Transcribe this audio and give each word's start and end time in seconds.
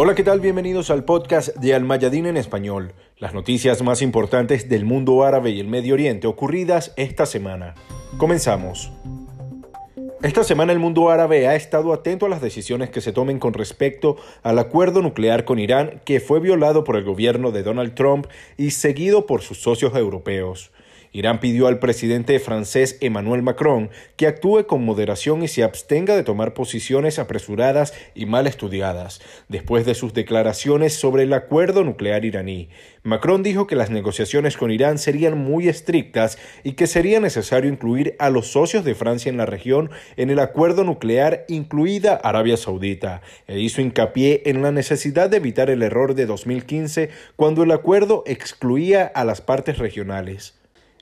Hola, 0.00 0.14
¿qué 0.14 0.22
tal? 0.22 0.38
Bienvenidos 0.38 0.90
al 0.90 1.02
podcast 1.02 1.56
de 1.56 1.74
Al 1.74 1.82
Mayadín 1.82 2.26
en 2.26 2.36
español, 2.36 2.92
las 3.18 3.34
noticias 3.34 3.82
más 3.82 4.00
importantes 4.00 4.68
del 4.68 4.84
mundo 4.84 5.24
árabe 5.24 5.50
y 5.50 5.58
el 5.58 5.66
Medio 5.66 5.94
Oriente 5.94 6.28
ocurridas 6.28 6.94
esta 6.96 7.26
semana. 7.26 7.74
Comenzamos. 8.16 8.92
Esta 10.22 10.44
semana 10.44 10.70
el 10.70 10.78
mundo 10.78 11.10
árabe 11.10 11.48
ha 11.48 11.56
estado 11.56 11.92
atento 11.92 12.26
a 12.26 12.28
las 12.28 12.40
decisiones 12.40 12.90
que 12.90 13.00
se 13.00 13.12
tomen 13.12 13.40
con 13.40 13.54
respecto 13.54 14.16
al 14.44 14.60
acuerdo 14.60 15.02
nuclear 15.02 15.44
con 15.44 15.58
Irán 15.58 16.00
que 16.04 16.20
fue 16.20 16.38
violado 16.38 16.84
por 16.84 16.94
el 16.94 17.02
gobierno 17.02 17.50
de 17.50 17.64
Donald 17.64 17.96
Trump 17.96 18.28
y 18.56 18.70
seguido 18.70 19.26
por 19.26 19.42
sus 19.42 19.60
socios 19.60 19.96
europeos. 19.96 20.70
Irán 21.12 21.40
pidió 21.40 21.66
al 21.66 21.78
presidente 21.78 22.38
francés 22.38 22.98
Emmanuel 23.00 23.42
Macron 23.42 23.90
que 24.16 24.26
actúe 24.26 24.66
con 24.66 24.84
moderación 24.84 25.42
y 25.42 25.48
se 25.48 25.64
abstenga 25.64 26.16
de 26.16 26.22
tomar 26.22 26.54
posiciones 26.54 27.18
apresuradas 27.18 27.94
y 28.14 28.26
mal 28.26 28.46
estudiadas, 28.46 29.20
después 29.48 29.86
de 29.86 29.94
sus 29.94 30.12
declaraciones 30.14 30.94
sobre 30.94 31.22
el 31.22 31.32
acuerdo 31.32 31.84
nuclear 31.84 32.24
iraní. 32.24 32.68
Macron 33.02 33.42
dijo 33.42 33.66
que 33.66 33.76
las 33.76 33.90
negociaciones 33.90 34.56
con 34.56 34.70
Irán 34.70 34.98
serían 34.98 35.38
muy 35.38 35.68
estrictas 35.68 36.38
y 36.62 36.72
que 36.72 36.86
sería 36.86 37.20
necesario 37.20 37.70
incluir 37.70 38.14
a 38.18 38.28
los 38.28 38.48
socios 38.48 38.84
de 38.84 38.94
Francia 38.94 39.30
en 39.30 39.38
la 39.38 39.46
región 39.46 39.90
en 40.16 40.30
el 40.30 40.38
acuerdo 40.38 40.84
nuclear, 40.84 41.44
incluida 41.48 42.14
Arabia 42.16 42.56
Saudita, 42.56 43.22
e 43.46 43.60
hizo 43.60 43.80
hincapié 43.80 44.42
en 44.46 44.62
la 44.62 44.72
necesidad 44.72 45.30
de 45.30 45.38
evitar 45.38 45.70
el 45.70 45.82
error 45.82 46.14
de 46.14 46.26
2015 46.26 47.10
cuando 47.36 47.62
el 47.62 47.70
acuerdo 47.70 48.24
excluía 48.26 49.06
a 49.06 49.24
las 49.24 49.40
partes 49.40 49.78
regionales. 49.78 50.58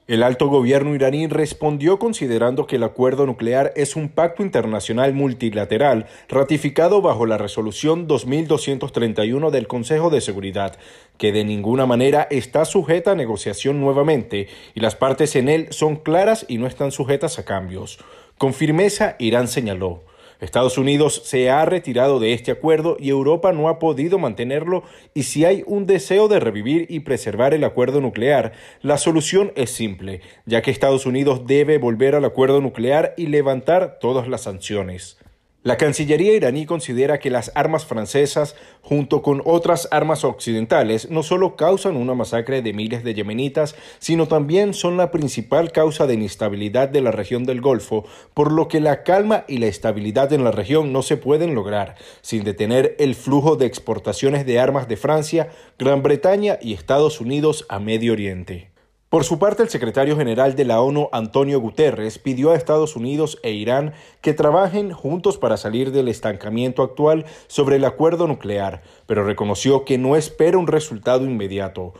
El 0.08 0.22
alto 0.22 0.46
gobierno 0.46 0.94
iraní 0.94 1.26
respondió 1.26 1.98
considerando 1.98 2.68
que 2.68 2.76
el 2.76 2.84
acuerdo 2.84 3.26
nuclear 3.26 3.72
es 3.74 3.96
un 3.96 4.08
pacto 4.08 4.44
internacional 4.44 5.12
multilateral 5.14 6.06
ratificado 6.28 7.02
bajo 7.02 7.26
la 7.26 7.38
resolución 7.38 8.06
2231 8.06 9.50
del 9.50 9.66
Consejo 9.66 10.08
de 10.10 10.20
Seguridad, 10.20 10.78
que 11.18 11.32
de 11.32 11.44
ninguna 11.44 11.86
manera 11.86 12.28
está 12.30 12.64
sujeta 12.66 13.12
a 13.12 13.16
negociación 13.16 13.80
nuevamente 13.80 14.46
y 14.76 14.80
las 14.80 14.94
partes 14.94 15.34
en 15.34 15.48
él 15.48 15.66
son 15.70 15.96
claras 15.96 16.46
y 16.46 16.58
no 16.58 16.68
están 16.68 16.92
sujetas 16.92 17.40
a 17.40 17.44
cambios. 17.44 17.98
Con 18.38 18.54
firmeza, 18.54 19.16
Irán 19.18 19.48
señaló. 19.48 20.04
Estados 20.40 20.76
Unidos 20.76 21.22
se 21.24 21.50
ha 21.50 21.64
retirado 21.64 22.20
de 22.20 22.32
este 22.34 22.50
acuerdo 22.50 22.96
y 23.00 23.08
Europa 23.08 23.52
no 23.52 23.68
ha 23.68 23.78
podido 23.78 24.18
mantenerlo 24.18 24.82
y 25.14 25.22
si 25.22 25.44
hay 25.44 25.64
un 25.66 25.86
deseo 25.86 26.28
de 26.28 26.40
revivir 26.40 26.86
y 26.90 27.00
preservar 27.00 27.54
el 27.54 27.64
acuerdo 27.64 28.00
nuclear, 28.00 28.52
la 28.82 28.98
solución 28.98 29.52
es 29.56 29.70
simple, 29.70 30.20
ya 30.44 30.62
que 30.62 30.70
Estados 30.70 31.06
Unidos 31.06 31.46
debe 31.46 31.78
volver 31.78 32.14
al 32.14 32.24
acuerdo 32.24 32.60
nuclear 32.60 33.14
y 33.16 33.28
levantar 33.28 33.98
todas 34.00 34.28
las 34.28 34.42
sanciones. 34.42 35.18
La 35.66 35.78
Cancillería 35.78 36.32
iraní 36.32 36.64
considera 36.64 37.18
que 37.18 37.28
las 37.28 37.50
armas 37.56 37.84
francesas, 37.86 38.54
junto 38.82 39.20
con 39.20 39.42
otras 39.44 39.88
armas 39.90 40.22
occidentales, 40.22 41.10
no 41.10 41.24
solo 41.24 41.56
causan 41.56 41.96
una 41.96 42.14
masacre 42.14 42.62
de 42.62 42.72
miles 42.72 43.02
de 43.02 43.14
yemenitas, 43.14 43.74
sino 43.98 44.28
también 44.28 44.74
son 44.74 44.96
la 44.96 45.10
principal 45.10 45.72
causa 45.72 46.06
de 46.06 46.14
inestabilidad 46.14 46.88
de 46.88 47.00
la 47.00 47.10
región 47.10 47.42
del 47.42 47.60
Golfo, 47.60 48.04
por 48.32 48.52
lo 48.52 48.68
que 48.68 48.78
la 48.78 49.02
calma 49.02 49.44
y 49.48 49.58
la 49.58 49.66
estabilidad 49.66 50.32
en 50.32 50.44
la 50.44 50.52
región 50.52 50.92
no 50.92 51.02
se 51.02 51.16
pueden 51.16 51.56
lograr 51.56 51.96
sin 52.20 52.44
detener 52.44 52.94
el 53.00 53.16
flujo 53.16 53.56
de 53.56 53.66
exportaciones 53.66 54.46
de 54.46 54.60
armas 54.60 54.86
de 54.86 54.96
Francia, 54.96 55.48
Gran 55.80 56.00
Bretaña 56.00 56.60
y 56.62 56.74
Estados 56.74 57.20
Unidos 57.20 57.66
a 57.68 57.80
Medio 57.80 58.12
Oriente. 58.12 58.75
Por 59.08 59.22
su 59.22 59.38
parte, 59.38 59.62
el 59.62 59.68
secretario 59.68 60.16
general 60.16 60.56
de 60.56 60.64
la 60.64 60.80
ONU, 60.80 61.08
Antonio 61.12 61.60
Guterres, 61.60 62.18
pidió 62.18 62.50
a 62.50 62.56
Estados 62.56 62.96
Unidos 62.96 63.38
e 63.44 63.52
Irán 63.52 63.92
que 64.20 64.34
trabajen 64.34 64.90
juntos 64.92 65.38
para 65.38 65.56
salir 65.56 65.92
del 65.92 66.08
estancamiento 66.08 66.82
actual 66.82 67.24
sobre 67.46 67.76
el 67.76 67.84
acuerdo 67.84 68.26
nuclear, 68.26 68.82
pero 69.06 69.24
reconoció 69.24 69.84
que 69.84 69.96
no 69.96 70.16
espera 70.16 70.58
un 70.58 70.66
resultado 70.66 71.24
inmediato. 71.24 71.94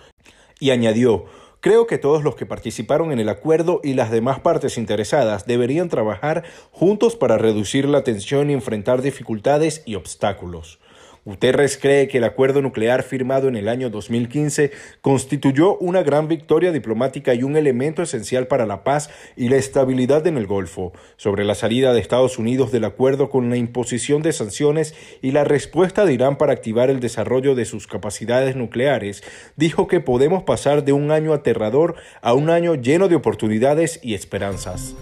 Y 0.59 0.71
añadió, 0.71 1.27
Creo 1.61 1.87
que 1.89 1.99
todos 1.99 2.23
los 2.23 2.37
que 2.37 2.47
participaron 2.47 3.11
en 3.11 3.19
el 3.19 3.29
acuerdo 3.29 3.81
y 3.83 3.95
las 3.95 4.11
demás 4.13 4.39
partes 4.39 4.79
interesadas 4.79 5.47
deberían 5.47 5.89
trabajar 5.89 6.45
juntos 6.71 7.17
para 7.17 7.39
reducir 7.39 7.89
la 7.89 8.05
tensión 8.05 8.51
y 8.51 8.53
enfrentar 8.53 9.03
dificultades 9.03 9.83
y 9.85 9.97
obstáculos. 9.97 10.79
Guterres 11.27 11.77
cree 11.77 12.07
que 12.07 12.19
el 12.19 12.25
acuerdo 12.25 12.63
nuclear 12.63 13.03
firmado 13.03 13.49
en 13.49 13.57
el 13.57 13.67
año 13.67 13.91
2015 13.91 14.71
constituyó 15.01 15.77
una 15.79 16.05
gran 16.05 16.29
victoria 16.29 16.71
diplomática 16.71 17.35
y 17.35 17.43
un 17.43 17.57
elemento 17.57 18.01
esencial 18.01 18.47
para 18.47 18.65
la 18.65 18.85
paz 18.85 19.11
y 19.35 19.49
la 19.49 19.57
estabilidad 19.57 20.25
en 20.29 20.37
el 20.37 20.47
Golfo. 20.47 20.93
Sobre 21.17 21.45
la 21.45 21.57
salida 21.57 21.93
de 21.93 21.99
Estados 21.99 22.39
Unidos 22.39 22.71
del 22.71 22.85
acuerdo 22.85 23.29
con 23.29 23.51
la 23.51 23.57
imposición 23.57 24.23
de 24.23 24.33
sanciones 24.33 24.95
y 25.21 25.33
la 25.33 25.43
respuesta 25.43 26.07
de 26.07 26.13
Irán 26.13 26.39
para 26.39 26.53
activar 26.53 26.91
el 26.91 27.01
desarrollo 27.01 27.57
de 27.57 27.65
sus 27.65 27.89
capacidades 27.89 28.55
nucleares, 28.55 29.25
dijo 29.57 29.89
que 29.89 29.99
podemos 29.99 30.45
pasar 30.45 30.85
de 30.85 30.93
un 30.93 31.11
año 31.11 31.33
aterrador 31.33 31.97
a 32.23 32.35
un 32.35 32.51
año 32.51 32.77
lleno 32.77 33.09
de 33.09 33.17
oportunidades 33.17 33.99
y 34.01 34.15
esperanzas. 34.15 34.95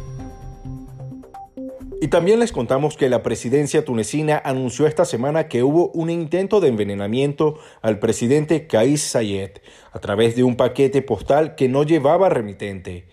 Y 2.05 2.09
también 2.09 2.39
les 2.39 2.53
contamos 2.53 2.99
que 2.99 3.09
la 3.09 3.23
presidencia 3.23 3.83
tunecina 3.83 4.37
anunció 4.45 4.87
esta 4.87 5.07
semana 5.07 5.49
que 5.49 5.63
hubo 5.63 5.89
un 5.93 6.11
intento 6.11 6.61
de 6.61 6.69
envenenamiento 6.69 7.59
al 7.81 7.99
presidente 7.99 8.67
Kais 8.67 9.01
Sayed 9.01 9.53
a 9.91 9.99
través 10.01 10.37
de 10.37 10.45
un 10.45 10.57
paquete 10.57 11.01
postal 11.01 11.55
que 11.55 11.67
no 11.71 11.83
llevaba 11.83 12.29
remitente. 12.29 13.07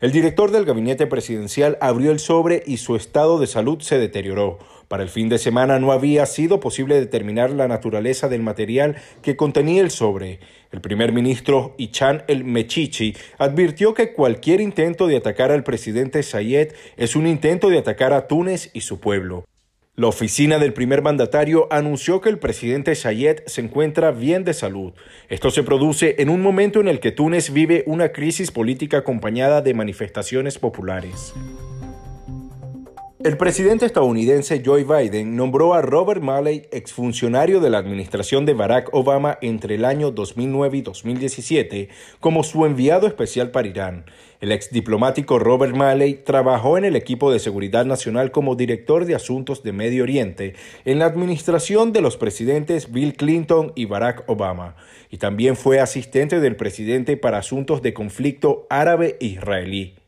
El 0.00 0.12
director 0.12 0.50
del 0.50 0.64
gabinete 0.64 1.06
presidencial 1.06 1.76
abrió 1.82 2.10
el 2.10 2.20
sobre 2.20 2.62
y 2.64 2.78
su 2.78 2.96
estado 2.96 3.38
de 3.38 3.46
salud 3.46 3.82
se 3.82 3.98
deterioró. 3.98 4.58
Para 4.88 5.02
el 5.02 5.10
fin 5.10 5.28
de 5.28 5.36
semana 5.36 5.78
no 5.78 5.92
había 5.92 6.24
sido 6.24 6.58
posible 6.58 6.98
determinar 6.98 7.50
la 7.50 7.68
naturaleza 7.68 8.30
del 8.30 8.42
material 8.42 8.96
que 9.20 9.36
contenía 9.36 9.82
el 9.82 9.90
sobre. 9.90 10.40
El 10.72 10.80
primer 10.80 11.12
ministro 11.12 11.74
Ichan 11.76 12.22
El 12.28 12.44
Mechichi 12.44 13.14
advirtió 13.36 13.92
que 13.92 14.14
cualquier 14.14 14.62
intento 14.62 15.06
de 15.06 15.18
atacar 15.18 15.52
al 15.52 15.64
presidente 15.64 16.22
Sayed 16.22 16.72
es 16.96 17.14
un 17.14 17.26
intento 17.26 17.68
de 17.68 17.76
atacar 17.76 18.14
a 18.14 18.26
Túnez 18.26 18.70
y 18.72 18.80
su 18.80 19.00
pueblo. 19.00 19.44
La 19.96 20.06
oficina 20.06 20.58
del 20.58 20.72
primer 20.72 21.02
mandatario 21.02 21.66
anunció 21.70 22.20
que 22.20 22.28
el 22.28 22.38
presidente 22.38 22.94
Sayed 22.94 23.40
se 23.46 23.60
encuentra 23.60 24.12
bien 24.12 24.44
de 24.44 24.54
salud. 24.54 24.92
Esto 25.28 25.50
se 25.50 25.64
produce 25.64 26.14
en 26.18 26.30
un 26.30 26.40
momento 26.40 26.80
en 26.80 26.88
el 26.88 27.00
que 27.00 27.10
Túnez 27.10 27.52
vive 27.52 27.82
una 27.86 28.12
crisis 28.12 28.50
política 28.50 28.98
acompañada 28.98 29.62
de 29.62 29.74
manifestaciones 29.74 30.58
populares. 30.58 31.34
El 33.22 33.36
presidente 33.36 33.84
estadounidense 33.84 34.62
Joe 34.64 34.82
Biden 34.82 35.36
nombró 35.36 35.74
a 35.74 35.82
Robert 35.82 36.22
Malley, 36.22 36.62
exfuncionario 36.70 37.60
de 37.60 37.68
la 37.68 37.76
administración 37.76 38.46
de 38.46 38.54
Barack 38.54 38.88
Obama 38.94 39.36
entre 39.42 39.74
el 39.74 39.84
año 39.84 40.10
2009 40.10 40.78
y 40.78 40.80
2017, 40.80 41.90
como 42.18 42.42
su 42.42 42.64
enviado 42.64 43.06
especial 43.06 43.50
para 43.50 43.68
Irán. 43.68 44.06
El 44.40 44.52
exdiplomático 44.52 45.38
Robert 45.38 45.76
Malley 45.76 46.14
trabajó 46.14 46.78
en 46.78 46.86
el 46.86 46.96
equipo 46.96 47.30
de 47.30 47.40
seguridad 47.40 47.84
nacional 47.84 48.30
como 48.30 48.56
director 48.56 49.04
de 49.04 49.14
asuntos 49.14 49.62
de 49.62 49.72
Medio 49.72 50.04
Oriente 50.04 50.54
en 50.86 50.98
la 50.98 51.04
administración 51.04 51.92
de 51.92 52.00
los 52.00 52.16
presidentes 52.16 52.90
Bill 52.90 53.12
Clinton 53.12 53.72
y 53.76 53.84
Barack 53.84 54.24
Obama, 54.30 54.76
y 55.10 55.18
también 55.18 55.56
fue 55.56 55.78
asistente 55.78 56.40
del 56.40 56.56
presidente 56.56 57.18
para 57.18 57.36
asuntos 57.36 57.82
de 57.82 57.92
conflicto 57.92 58.66
árabe-israelí. 58.70 59.99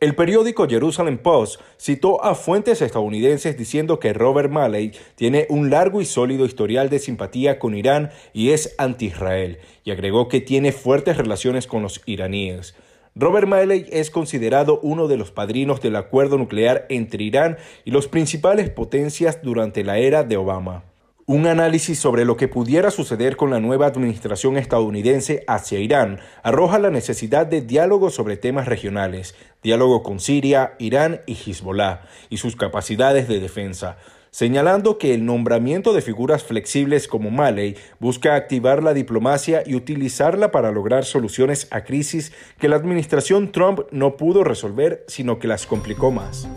El 0.00 0.14
periódico 0.14 0.68
Jerusalem 0.68 1.18
Post 1.18 1.60
citó 1.76 2.22
a 2.24 2.36
fuentes 2.36 2.82
estadounidenses 2.82 3.58
diciendo 3.58 3.98
que 3.98 4.12
Robert 4.12 4.48
Malley 4.48 4.92
tiene 5.16 5.48
un 5.50 5.70
largo 5.70 6.00
y 6.00 6.04
sólido 6.04 6.44
historial 6.44 6.88
de 6.88 7.00
simpatía 7.00 7.58
con 7.58 7.74
Irán 7.74 8.10
y 8.32 8.50
es 8.50 8.76
anti-Israel, 8.78 9.58
y 9.82 9.90
agregó 9.90 10.28
que 10.28 10.40
tiene 10.40 10.70
fuertes 10.70 11.16
relaciones 11.16 11.66
con 11.66 11.82
los 11.82 12.00
iraníes. 12.06 12.76
Robert 13.16 13.48
Malley 13.48 13.86
es 13.90 14.12
considerado 14.12 14.78
uno 14.84 15.08
de 15.08 15.16
los 15.16 15.32
padrinos 15.32 15.80
del 15.80 15.96
acuerdo 15.96 16.38
nuclear 16.38 16.86
entre 16.90 17.24
Irán 17.24 17.58
y 17.84 17.90
las 17.90 18.06
principales 18.06 18.70
potencias 18.70 19.42
durante 19.42 19.82
la 19.82 19.98
era 19.98 20.22
de 20.22 20.36
Obama. 20.36 20.84
Un 21.30 21.46
análisis 21.46 21.98
sobre 21.98 22.24
lo 22.24 22.38
que 22.38 22.48
pudiera 22.48 22.90
suceder 22.90 23.36
con 23.36 23.50
la 23.50 23.60
nueva 23.60 23.84
administración 23.84 24.56
estadounidense 24.56 25.44
hacia 25.46 25.78
Irán 25.78 26.20
arroja 26.42 26.78
la 26.78 26.88
necesidad 26.88 27.46
de 27.46 27.60
diálogo 27.60 28.08
sobre 28.08 28.38
temas 28.38 28.66
regionales, 28.66 29.34
diálogo 29.62 30.02
con 30.02 30.20
Siria, 30.20 30.72
Irán 30.78 31.20
y 31.26 31.34
Hezbollah, 31.34 32.00
y 32.30 32.38
sus 32.38 32.56
capacidades 32.56 33.28
de 33.28 33.40
defensa, 33.40 33.98
señalando 34.30 34.96
que 34.96 35.12
el 35.12 35.26
nombramiento 35.26 35.92
de 35.92 36.00
figuras 36.00 36.44
flexibles 36.44 37.06
como 37.06 37.30
Malley 37.30 37.76
busca 38.00 38.34
activar 38.34 38.82
la 38.82 38.94
diplomacia 38.94 39.62
y 39.66 39.74
utilizarla 39.74 40.50
para 40.50 40.72
lograr 40.72 41.04
soluciones 41.04 41.68
a 41.70 41.84
crisis 41.84 42.32
que 42.58 42.70
la 42.70 42.76
administración 42.76 43.52
Trump 43.52 43.80
no 43.90 44.16
pudo 44.16 44.44
resolver, 44.44 45.04
sino 45.08 45.38
que 45.38 45.48
las 45.48 45.66
complicó 45.66 46.10
más 46.10 46.48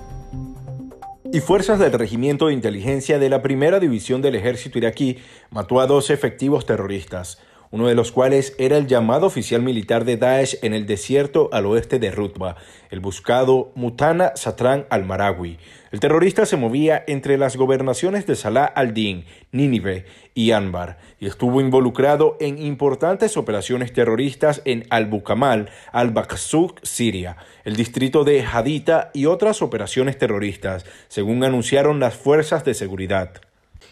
y 1.34 1.40
fuerzas 1.40 1.80
del 1.80 1.94
Regimiento 1.94 2.48
de 2.48 2.54
Inteligencia 2.54 3.18
de 3.18 3.30
la 3.30 3.42
Primera 3.42 3.80
División 3.80 4.22
del 4.22 4.36
Ejército 4.36 4.78
iraquí 4.78 5.20
mató 5.50 5.80
a 5.80 5.88
dos 5.88 6.10
efectivos 6.10 6.66
terroristas. 6.66 7.40
Uno 7.72 7.88
de 7.88 7.96
los 7.96 8.12
cuales 8.12 8.54
era 8.60 8.78
el 8.78 8.88
llamado 8.88 9.26
oficial 9.26 9.62
militar 9.62 10.06
de 10.06 10.18
Daesh 10.18 10.58
en 10.62 10.74
el 10.74 10.86
desierto 10.86 11.50
al 11.52 11.66
oeste 11.66 12.00
de 12.00 12.12
Rutba, 12.12 12.58
el 12.90 13.00
buscado 13.00 13.72
Mutana 13.76 14.34
Satran 14.36 14.86
al-Marawi. 14.90 15.58
El 15.92 16.00
terrorista 16.00 16.46
se 16.46 16.58
movía 16.58 17.04
entre 17.08 17.38
las 17.38 17.56
gobernaciones 17.56 18.28
de 18.28 18.36
Salah 18.36 18.66
al-Din, 18.66 19.26
Nínive 19.52 20.06
y 20.34 20.52
Anbar 20.52 21.00
y 21.20 21.28
estuvo 21.28 21.62
involucrado 21.62 22.38
en 22.40 22.58
importantes 22.58 23.38
operaciones 23.38 23.94
terroristas 23.94 24.62
en 24.66 24.86
Al-Bukamal, 24.90 25.70
Al-Baqsuk, 25.92 26.80
Siria, 26.84 27.38
el 27.64 27.76
distrito 27.76 28.24
de 28.24 28.44
Hadita 28.44 29.12
y 29.14 29.26
otras 29.26 29.62
operaciones 29.62 30.18
terroristas, 30.18 30.86
según 31.08 31.44
anunciaron 31.44 32.00
las 32.00 32.16
fuerzas 32.16 32.64
de 32.66 32.74
seguridad. 32.74 33.42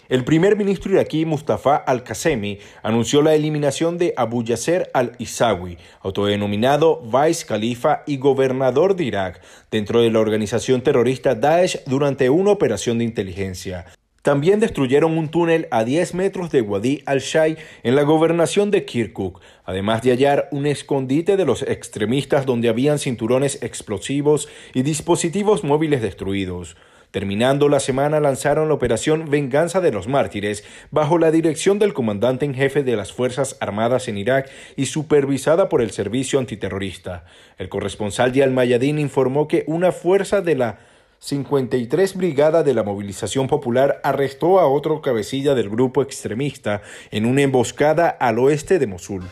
El 0.09 0.23
primer 0.23 0.55
ministro 0.55 0.91
iraquí 0.91 1.23
Mustafa 1.23 1.75
al-Qasemi 1.75 2.57
anunció 2.81 3.21
la 3.21 3.35
eliminación 3.35 3.99
de 3.99 4.15
Abu 4.17 4.43
Yasser 4.43 4.89
al-Isawi, 4.95 5.77
autodenominado 6.01 6.99
vice 7.03 7.45
califa 7.45 8.01
y 8.07 8.17
gobernador 8.17 8.95
de 8.95 9.03
Irak, 9.03 9.39
dentro 9.69 10.01
de 10.01 10.09
la 10.09 10.17
organización 10.17 10.81
terrorista 10.81 11.35
Daesh 11.35 11.83
durante 11.85 12.31
una 12.31 12.49
operación 12.49 12.97
de 12.97 13.03
inteligencia. 13.03 13.85
También 14.23 14.59
destruyeron 14.59 15.15
un 15.15 15.29
túnel 15.29 15.67
a 15.69 15.83
10 15.83 16.15
metros 16.15 16.49
de 16.49 16.61
Wadi 16.61 17.03
al-Shai 17.05 17.57
en 17.83 17.95
la 17.95 18.01
gobernación 18.01 18.71
de 18.71 18.85
Kirkuk, 18.85 19.41
además 19.63 20.01
de 20.01 20.09
hallar 20.09 20.49
un 20.51 20.65
escondite 20.65 21.37
de 21.37 21.45
los 21.45 21.61
extremistas 21.61 22.47
donde 22.47 22.69
habían 22.69 22.97
cinturones 22.97 23.61
explosivos 23.61 24.49
y 24.73 24.81
dispositivos 24.81 25.63
móviles 25.63 26.01
destruidos. 26.01 26.75
Terminando 27.11 27.69
la 27.69 27.79
semana 27.79 28.19
lanzaron 28.19 28.67
la 28.67 28.75
operación 28.75 29.29
Venganza 29.29 29.81
de 29.81 29.91
los 29.91 30.07
Mártires 30.07 30.63
bajo 30.91 31.17
la 31.17 31.31
dirección 31.31 31.79
del 31.79 31.93
comandante 31.93 32.45
en 32.45 32.53
jefe 32.53 32.83
de 32.83 32.95
las 32.95 33.11
Fuerzas 33.13 33.57
Armadas 33.59 34.07
en 34.07 34.17
Irak 34.17 34.49
y 34.75 34.85
supervisada 34.85 35.69
por 35.69 35.81
el 35.81 35.89
Servicio 35.89 36.37
Antiterrorista. 36.37 37.25
El 37.57 37.67
corresponsal 37.67 38.31
de 38.31 38.43
Al-Mayadin 38.43 38.99
informó 38.99 39.47
que 39.47 39.63
una 39.65 39.91
fuerza 39.91 40.41
de 40.41 40.55
la 40.55 40.79
53 41.19 42.15
Brigada 42.15 42.63
de 42.63 42.73
la 42.73 42.83
Movilización 42.83 43.47
Popular 43.47 43.99
arrestó 44.03 44.59
a 44.59 44.67
otro 44.67 45.01
cabecilla 45.01 45.55
del 45.55 45.69
grupo 45.69 46.01
extremista 46.03 46.81
en 47.11 47.25
una 47.25 47.41
emboscada 47.41 48.09
al 48.09 48.39
oeste 48.39 48.79
de 48.79 48.87
Mosul. 48.87 49.23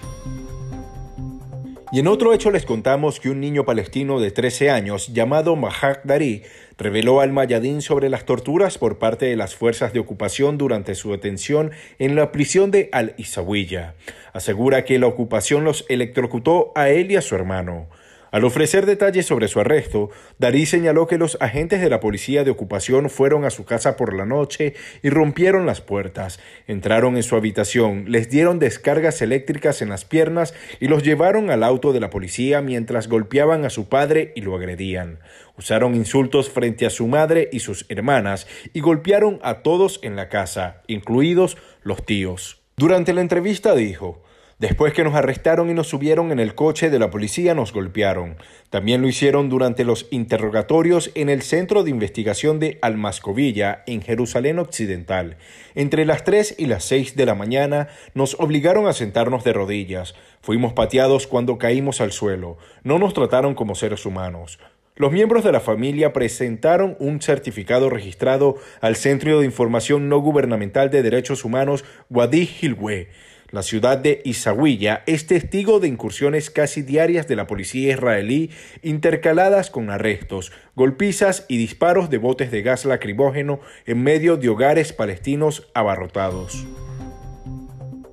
Y 1.90 2.02
en 2.02 2.08
otro 2.08 2.34
hecho 2.34 2.52
les 2.52 2.66
contamos 2.66 3.22
que 3.22 3.30
un 3.30 3.40
niño 3.40 3.64
palestino 3.64 4.20
de 4.20 4.30
13 4.30 4.72
años 4.72 5.14
llamado 5.14 5.56
Mahak 5.56 6.04
Dari 6.04 6.44
reveló 6.78 7.22
al 7.22 7.32
Mayadín 7.32 7.82
sobre 7.82 8.10
las 8.10 8.26
torturas 8.26 8.78
por 8.78 8.98
parte 8.98 9.28
de 9.28 9.38
las 9.38 9.56
fuerzas 9.56 9.94
de 9.94 10.00
ocupación 10.02 10.58
durante 10.58 10.96
su 10.96 11.12
detención 11.12 11.72
en 11.98 12.18
la 12.18 12.34
prisión 12.34 12.72
de 12.72 12.90
Al-Isawiya. 12.92 13.96
Asegura 14.34 14.84
que 14.84 15.00
la 15.00 15.08
ocupación 15.08 15.64
los 15.64 15.86
electrocutó 15.88 16.74
a 16.76 16.90
él 16.90 17.10
y 17.10 17.16
a 17.16 17.22
su 17.22 17.36
hermano. 17.36 17.88
Al 18.32 18.44
ofrecer 18.44 18.86
detalles 18.86 19.26
sobre 19.26 19.48
su 19.48 19.60
arresto, 19.60 20.10
Darí 20.38 20.66
señaló 20.66 21.08
que 21.08 21.18
los 21.18 21.38
agentes 21.40 21.80
de 21.80 21.90
la 21.90 22.02
policía 22.02 22.44
de 22.44 22.52
ocupación 22.52 23.10
fueron 23.10 23.46
a 23.46 23.50
su 23.50 23.64
casa 23.64 23.96
por 23.96 24.14
la 24.14 24.26
noche 24.26 24.74
y 25.02 25.10
rompieron 25.10 25.66
las 25.66 25.80
puertas. 25.80 26.40
Entraron 26.68 27.16
en 27.16 27.24
su 27.24 27.36
habitación, 27.38 28.06
les 28.08 28.30
dieron 28.30 28.60
descargas 28.60 29.22
eléctricas 29.22 29.82
en 29.82 29.90
las 29.90 30.04
piernas 30.04 30.54
y 30.80 30.88
los 30.88 31.04
llevaron 31.04 31.50
al 31.50 31.64
auto 31.64 31.94
de 31.94 32.02
la 32.02 32.10
policía 32.10 32.62
mientras 32.62 33.08
golpeaban 33.08 33.64
a 33.64 33.70
su 33.70 33.88
padre 33.88 34.34
y 34.36 34.42
lo 34.42 34.56
agredían. 34.56 35.20
Usaron 35.58 35.96
insultos 35.96 36.50
frente 36.50 36.86
a 36.86 36.90
su 36.90 37.08
madre 37.08 37.50
y 37.52 37.62
sus 37.62 37.86
hermanas 37.90 38.46
y 38.74 38.82
golpearon 38.82 39.40
a 39.42 39.64
todos 39.64 40.00
en 40.04 40.16
la 40.16 40.28
casa, 40.28 40.82
incluidos 40.88 41.58
los 41.82 42.06
tíos. 42.06 42.62
Durante 42.76 43.14
la 43.14 43.22
entrevista 43.22 43.74
dijo, 43.74 44.22
Después 44.60 44.92
que 44.92 45.04
nos 45.04 45.14
arrestaron 45.14 45.70
y 45.70 45.76
nos 45.76 45.88
subieron 45.88 46.32
en 46.32 46.40
el 46.40 46.56
coche 46.56 46.90
de 46.90 46.98
la 46.98 47.12
policía, 47.12 47.54
nos 47.54 47.74
golpearon. 47.74 48.38
También 48.72 49.04
lo 49.04 49.08
hicieron 49.08 49.50
durante 49.50 49.84
los 49.84 50.08
interrogatorios 50.10 51.12
en 51.14 51.30
el 51.30 51.44
Centro 51.44 51.84
de 51.84 51.92
Investigación 51.92 52.60
de 52.60 52.80
Almascovilla, 52.82 53.84
en 53.86 54.02
Jerusalén 54.02 54.58
Occidental. 54.58 55.38
Entre 55.76 56.06
las 56.06 56.24
3 56.24 56.56
y 56.58 56.66
las 56.66 56.86
6 56.86 57.16
de 57.16 57.28
la 57.28 57.36
mañana 57.36 57.90
nos 58.16 58.34
obligaron 58.40 58.88
a 58.88 58.94
sentarnos 58.94 59.44
de 59.44 59.54
rodillas. 59.54 60.16
Fuimos 60.42 60.74
pateados 60.74 61.28
cuando 61.28 61.60
caímos 61.60 62.02
al 62.02 62.12
suelo. 62.12 62.58
No 62.84 62.98
nos 62.98 63.14
trataron 63.14 63.54
como 63.54 63.76
seres 63.76 64.08
humanos. 64.08 64.58
Los 64.96 65.12
miembros 65.12 65.44
de 65.44 65.52
la 65.52 65.60
familia 65.60 66.14
presentaron 66.14 66.98
un 67.00 67.22
certificado 67.22 67.92
registrado 67.92 68.56
al 68.82 68.96
Centro 68.96 69.40
de 69.40 69.46
Información 69.46 70.10
No 70.10 70.18
Gubernamental 70.18 70.90
de 70.90 71.04
Derechos 71.04 71.46
Humanos 71.46 71.86
Wadi 72.10 72.50
Hilwe 72.60 73.10
la 73.52 73.64
ciudad 73.64 73.98
de 73.98 74.22
Isawiya 74.26 75.04
es 75.06 75.26
testigo 75.26 75.80
de 75.80 75.88
incursiones 75.88 76.50
casi 76.50 76.82
diarias 76.82 77.28
de 77.30 77.38
la 77.38 77.48
policía 77.48 77.94
israelí 77.94 78.52
intercaladas 78.84 79.70
con 79.70 79.90
arrestos, 79.90 80.52
golpizas 80.76 81.46
y 81.48 81.58
disparos 81.58 82.10
de 82.10 82.18
botes 82.18 82.52
de 82.52 82.62
gas 82.62 82.84
lacrimógeno 82.84 83.62
en 83.86 84.04
medio 84.04 84.36
de 84.36 84.50
hogares 84.50 84.92
palestinos 84.92 85.70
abarrotados. 85.74 86.66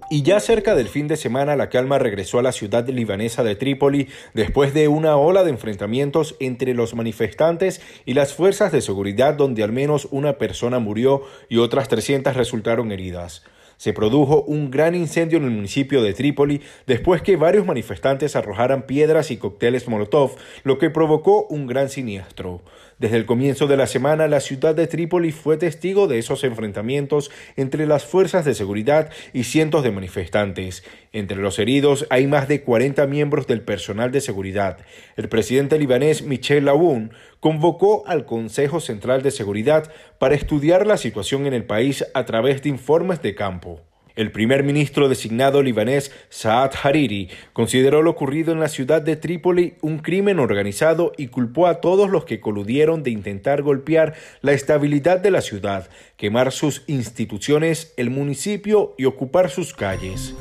Y 0.09 0.23
ya 0.23 0.39
cerca 0.39 0.77
del 0.77 0.87
fin 0.87 1.09
de 1.09 1.17
semana 1.17 1.57
la 1.57 1.69
calma 1.69 1.99
regresó 1.99 2.39
a 2.39 2.43
la 2.43 2.53
ciudad 2.53 2.87
libanesa 2.89 3.43
de 3.43 3.57
Trípoli 3.57 4.09
después 4.35 4.73
de 4.73 4.87
una 4.87 5.17
ola 5.17 5.43
de 5.43 5.51
enfrentamientos 5.51 6.37
entre 6.39 6.75
los 6.75 6.95
manifestantes 6.95 7.81
y 8.05 8.15
las 8.15 8.35
fuerzas 8.35 8.71
de 8.71 8.83
seguridad 8.83 9.35
donde 9.35 9.65
al 9.65 9.73
menos 9.73 10.07
una 10.13 10.35
persona 10.35 10.79
murió 10.79 11.23
y 11.49 11.57
otras 11.57 11.89
300 11.89 12.37
resultaron 12.37 12.93
heridas 12.93 13.43
se 13.76 13.93
produjo 13.93 14.43
un 14.43 14.71
gran 14.71 14.94
incendio 14.94 15.38
en 15.38 15.44
el 15.44 15.50
municipio 15.50 16.03
de 16.03 16.15
Trípoli 16.15 16.61
después 16.87 17.23
que 17.23 17.37
varios 17.37 17.67
manifestantes 17.67 18.37
arrojaran 18.37 18.87
piedras 18.87 19.31
y 19.31 19.37
cócteles 19.37 19.88
Molotov, 19.88 20.37
lo 20.62 20.79
que 20.79 20.91
provocó 20.91 21.47
un 21.49 21.67
gran 21.67 21.88
siniestro. 21.88 22.62
Desde 22.99 23.17
el 23.17 23.26
comienzo 23.26 23.67
de 23.67 23.76
la 23.76 23.87
semana, 23.87 24.29
la 24.29 24.41
ciudad 24.41 24.75
de 24.75 24.87
Trípoli 24.87 25.32
fue 25.32 25.56
testigo 25.56 26.06
de 26.06 26.19
esos 26.19 26.44
enfrentamientos 26.44 27.31
entre 27.56 27.87
las 27.87 28.05
fuerzas 28.05 28.44
de 28.44 28.55
seguridad 28.55 29.11
y 29.32 29.44
cientos 29.44 29.82
de 29.82 29.91
manifestantes. 29.91 30.85
Entre 31.12 31.37
los 31.37 31.58
heridos 31.58 32.06
hay 32.11 32.26
más 32.26 32.46
de 32.46 32.62
40 32.62 33.06
miembros 33.06 33.46
del 33.46 33.62
personal 33.62 34.12
de 34.12 34.20
seguridad. 34.20 34.79
El 35.17 35.29
presidente 35.29 35.79
libanés 35.79 36.23
Michel 36.23 36.69
Aoun 36.69 37.12
convocó 37.41 38.06
al 38.06 38.26
Consejo 38.26 38.81
Central 38.81 39.23
de 39.23 39.31
Seguridad 39.31 39.91
para 40.19 40.35
estudiar 40.35 40.87
la 40.87 40.96
situación 40.96 41.46
en 41.46 41.55
el 41.55 41.64
país 41.64 42.05
a 42.14 42.25
través 42.25 42.62
de 42.62 42.69
informes 42.69 43.20
de 43.23 43.35
campo. 43.35 43.81
El 44.17 44.31
primer 44.31 44.63
ministro 44.63 45.09
designado 45.09 45.61
libanés 45.61 46.13
Saad 46.29 46.71
Hariri 46.81 47.31
consideró 47.53 48.01
lo 48.01 48.11
ocurrido 48.11 48.53
en 48.53 48.61
la 48.61 48.69
ciudad 48.69 49.03
de 49.03 49.17
Trípoli 49.17 49.75
un 49.81 49.99
crimen 49.99 50.39
organizado 50.39 51.13
y 51.17 51.29
culpó 51.29 51.67
a 51.67 51.81
todos 51.81 52.09
los 52.09 52.25
que 52.25 52.39
coludieron 52.39 53.03
de 53.03 53.11
intentar 53.11 53.63
golpear 53.63 54.15
la 54.41 54.53
estabilidad 54.53 55.19
de 55.19 55.33
la 55.33 55.41
ciudad, 55.41 55.89
quemar 56.17 56.53
sus 56.53 56.85
instituciones, 56.87 57.93
el 57.97 58.11
municipio 58.11 58.94
y 58.97 59.06
ocupar 59.06 59.51
sus 59.51 59.75
calles. 59.75 60.35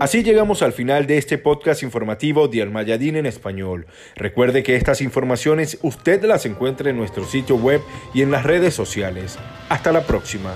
Así 0.00 0.24
llegamos 0.24 0.62
al 0.62 0.72
final 0.72 1.06
de 1.06 1.18
este 1.18 1.38
podcast 1.38 1.82
informativo 1.82 2.48
de 2.48 2.62
Almayadín 2.62 3.16
en 3.16 3.26
español. 3.26 3.86
Recuerde 4.16 4.62
que 4.62 4.74
estas 4.74 5.00
informaciones 5.02 5.78
usted 5.82 6.24
las 6.24 6.46
encuentra 6.46 6.90
en 6.90 6.96
nuestro 6.96 7.24
sitio 7.26 7.56
web 7.56 7.82
y 8.14 8.22
en 8.22 8.30
las 8.30 8.44
redes 8.44 8.74
sociales. 8.74 9.38
Hasta 9.68 9.92
la 9.92 10.06
próxima. 10.06 10.54